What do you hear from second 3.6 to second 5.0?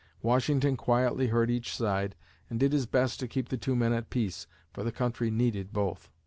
men at peace, for the